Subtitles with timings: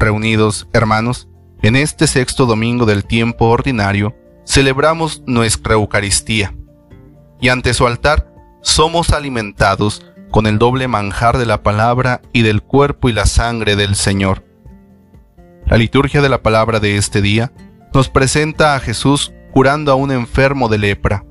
[0.00, 1.28] Reunidos, hermanos,
[1.60, 6.54] en este sexto domingo del tiempo ordinario, celebramos nuestra Eucaristía,
[7.38, 8.32] y ante su altar
[8.62, 13.76] somos alimentados con el doble manjar de la palabra y del cuerpo y la sangre
[13.76, 14.42] del Señor.
[15.66, 17.52] La liturgia de la palabra de este día
[17.92, 21.26] nos presenta a Jesús curando a un enfermo de lepra.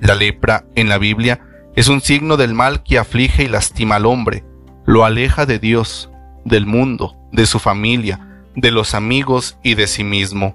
[0.00, 1.40] La lepra, en la Biblia,
[1.76, 4.46] es un signo del mal que aflige y lastima al hombre,
[4.86, 6.10] lo aleja de Dios,
[6.46, 10.54] del mundo, de su familia, de los amigos y de sí mismo.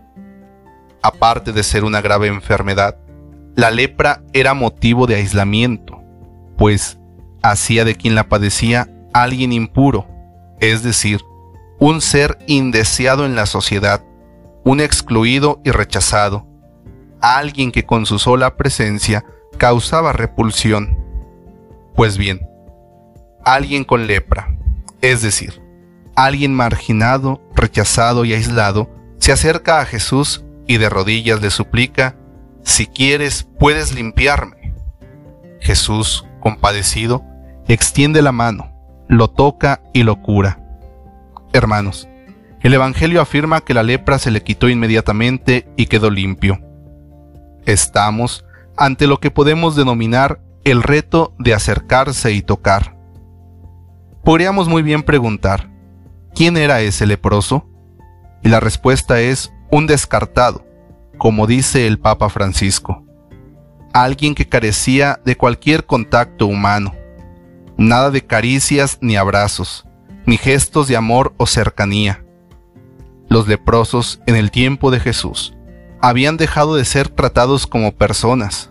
[1.02, 2.98] Aparte de ser una grave enfermedad,
[3.56, 6.02] la lepra era motivo de aislamiento,
[6.58, 7.00] pues
[7.42, 10.08] hacía de quien la padecía alguien impuro,
[10.60, 11.22] es decir,
[11.80, 14.04] un ser indeseado en la sociedad,
[14.64, 16.46] un excluido y rechazado,
[17.22, 19.26] alguien que con su sola presencia
[19.58, 20.98] causaba repulsión.
[21.96, 22.48] Pues bien,
[23.44, 24.56] alguien con lepra,
[25.02, 25.62] es decir,
[26.18, 32.18] alguien marginado, rechazado y aislado, se acerca a Jesús y de rodillas le suplica,
[32.64, 34.74] si quieres puedes limpiarme.
[35.62, 37.24] Jesús, compadecido,
[37.68, 38.74] extiende la mano,
[39.08, 40.60] lo toca y lo cura.
[41.54, 42.10] Hermanos,
[42.62, 46.60] el Evangelio afirma que la lepra se le quitó inmediatamente y quedó limpio.
[47.68, 48.44] Estamos
[48.76, 52.98] ante lo que podemos denominar el reto de acercarse y tocar.
[54.24, 55.77] Podríamos muy bien preguntar,
[56.38, 57.68] ¿quién era ese leproso?
[58.44, 60.64] Y la respuesta es un descartado,
[61.18, 63.04] como dice el Papa Francisco.
[63.92, 66.94] Alguien que carecía de cualquier contacto humano.
[67.76, 69.86] Nada de caricias ni abrazos,
[70.28, 72.24] ni gestos de amor o cercanía.
[73.28, 75.56] Los leprosos en el tiempo de Jesús
[76.02, 78.70] habían dejado de ser tratados como personas,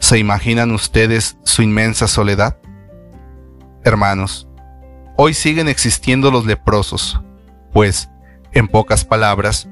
[0.00, 2.58] ¿Se imaginan ustedes su inmensa soledad?
[3.84, 4.48] Hermanos,
[5.16, 7.20] hoy siguen existiendo los leprosos,
[7.72, 8.08] pues,
[8.52, 9.68] en pocas palabras,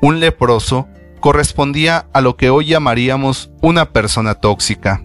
[0.00, 0.88] un leproso
[1.20, 5.02] correspondía a lo que hoy llamaríamos una persona tóxica,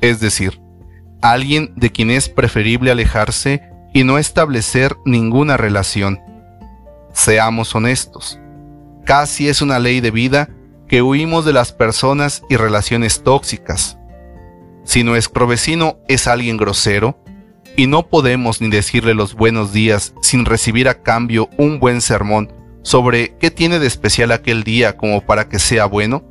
[0.00, 0.60] es decir,
[1.22, 3.62] alguien de quien es preferible alejarse
[3.94, 6.20] y no establecer ninguna relación.
[7.12, 8.38] Seamos honestos,
[9.04, 10.50] casi es una ley de vida
[10.88, 13.98] que huimos de las personas y relaciones tóxicas,
[14.84, 17.18] si nuestro vecino es alguien grosero,
[17.76, 22.52] y no podemos ni decirle los buenos días sin recibir a cambio un buen sermón
[22.82, 26.24] sobre qué tiene de especial aquel día como para que sea bueno,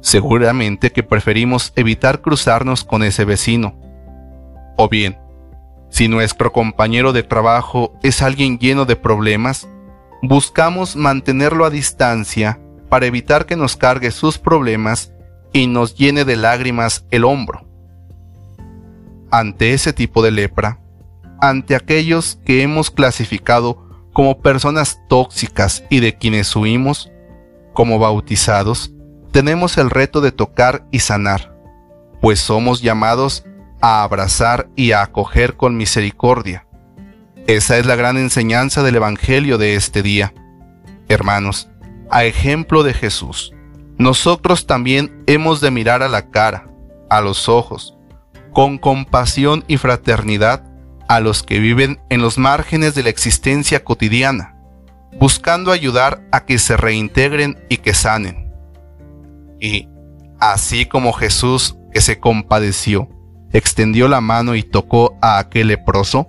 [0.00, 3.74] seguramente que preferimos evitar cruzarnos con ese vecino.
[4.76, 5.18] O bien,
[5.90, 9.68] si nuestro compañero de trabajo es alguien lleno de problemas,
[10.22, 15.12] buscamos mantenerlo a distancia para evitar que nos cargue sus problemas
[15.52, 17.72] y nos llene de lágrimas el hombro
[19.32, 20.78] ante ese tipo de lepra,
[21.42, 27.10] ante aquellos que hemos clasificado como personas tóxicas y de quienes huimos,
[27.74, 28.92] como bautizados,
[29.32, 31.52] tenemos el reto de tocar y sanar,
[32.20, 33.44] pues somos llamados
[33.80, 36.68] a abrazar y a acoger con misericordia.
[37.48, 40.32] Esa es la gran enseñanza del Evangelio de este día.
[41.08, 41.68] Hermanos,
[42.08, 43.52] a ejemplo de Jesús,
[43.98, 46.68] nosotros también hemos de mirar a la cara,
[47.10, 47.96] a los ojos,
[48.52, 50.71] con compasión y fraternidad
[51.12, 54.56] a los que viven en los márgenes de la existencia cotidiana,
[55.18, 58.50] buscando ayudar a que se reintegren y que sanen.
[59.60, 59.90] Y,
[60.40, 63.10] así como Jesús, que se compadeció,
[63.52, 66.28] extendió la mano y tocó a aquel leproso,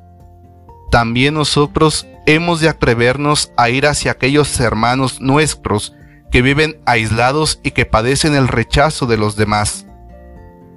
[0.92, 5.94] también nosotros hemos de atrevernos a ir hacia aquellos hermanos nuestros
[6.30, 9.86] que viven aislados y que padecen el rechazo de los demás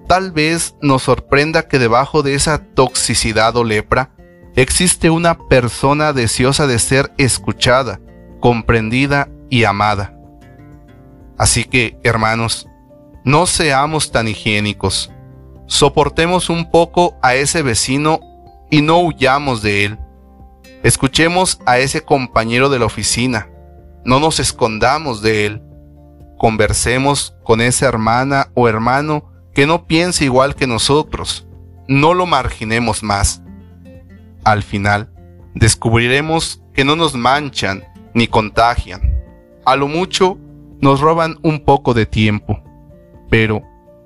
[0.07, 4.11] Tal vez nos sorprenda que debajo de esa toxicidad o lepra
[4.55, 8.01] existe una persona deseosa de ser escuchada,
[8.41, 10.17] comprendida y amada.
[11.37, 12.69] Así que, hermanos,
[13.25, 15.11] no seamos tan higiénicos.
[15.67, 18.21] Soportemos un poco a ese vecino
[18.71, 19.99] y no huyamos de él.
[20.85, 23.51] Escuchemos a ese compañero de la oficina.
[24.05, 25.63] No nos escondamos de él.
[26.39, 31.47] Conversemos con esa hermana o hermano que no piense igual que nosotros.
[31.89, 33.43] No lo marginemos más.
[34.45, 35.11] Al final,
[35.55, 37.83] descubriremos que no nos manchan
[38.13, 39.19] ni contagian.
[39.65, 40.37] A lo mucho,
[40.83, 42.63] nos roban un poco de tiempo.
[43.31, 43.63] Pero,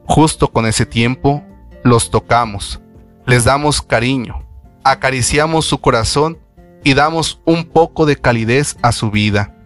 [0.07, 1.43] justo con ese tiempo,
[1.83, 2.81] los tocamos,
[3.27, 4.47] les damos cariño,
[4.85, 6.39] acariciamos su corazón
[6.85, 9.57] y damos un poco de calidez a su vida.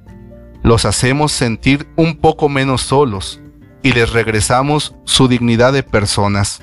[0.62, 3.42] Los hacemos sentir un poco menos solos,
[3.84, 6.60] y les regresamos su dignidad de personas.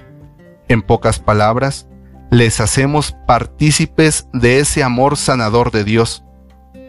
[0.68, 1.88] En pocas palabras,
[2.30, 6.26] les hacemos partícipes de ese amor sanador de Dios,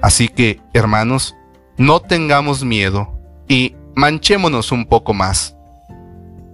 [0.02, 1.37] Así que, hermanos,
[1.79, 3.17] no tengamos miedo
[3.49, 5.56] y manchémonos un poco más.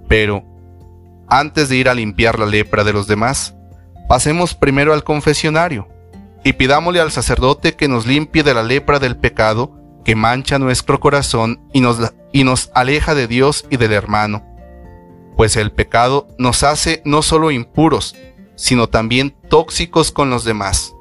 [0.06, 0.44] Pero,
[1.28, 3.56] antes de ir a limpiar la lepra de los demás,
[4.06, 5.88] pasemos primero al confesionario
[6.44, 9.77] y pidámosle al sacerdote que nos limpie de la lepra del pecado
[10.08, 11.98] que mancha nuestro corazón y nos,
[12.32, 14.42] y nos aleja de Dios y del hermano.
[15.36, 18.16] Pues el pecado nos hace no solo impuros,
[18.54, 20.94] sino también tóxicos con los demás.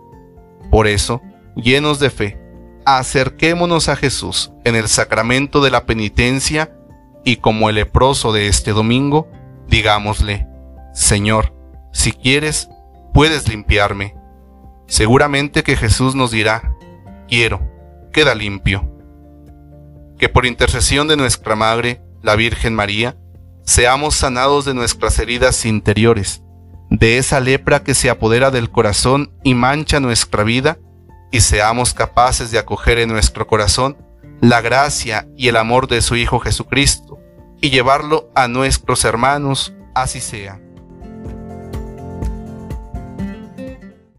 [0.69, 1.21] Por eso,
[1.56, 2.38] llenos de fe,
[2.86, 6.77] acerquémonos a Jesús en el sacramento de la penitencia
[7.24, 9.30] y como el leproso de este domingo,
[9.69, 10.50] digámosle,
[10.94, 11.56] Señor,
[11.94, 12.68] si quieres,
[13.13, 14.18] puedes limpiarme.
[14.86, 16.75] Seguramente que Jesús nos dirá,
[17.30, 17.62] quiero,
[18.12, 18.97] queda limpio.
[20.18, 23.18] Que por intercesión de nuestra Madre, la Virgen María,
[23.64, 26.42] seamos sanados de nuestras heridas interiores,
[26.90, 30.80] de esa lepra que se apodera del corazón y mancha nuestra vida,
[31.31, 33.98] y seamos capaces de acoger en nuestro corazón
[34.40, 37.19] la gracia y el amor de su Hijo Jesucristo,
[37.62, 40.62] y llevarlo a nuestros hermanos, así sea.